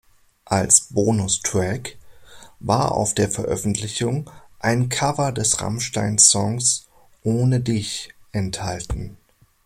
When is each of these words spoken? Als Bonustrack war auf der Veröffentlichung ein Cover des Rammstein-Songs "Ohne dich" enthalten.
Als 0.45 0.87
Bonustrack 0.89 1.95
war 2.59 2.93
auf 2.93 3.13
der 3.13 3.29
Veröffentlichung 3.29 4.27
ein 4.57 4.89
Cover 4.89 5.31
des 5.31 5.61
Rammstein-Songs 5.61 6.87
"Ohne 7.23 7.59
dich" 7.59 8.09
enthalten. 8.31 9.17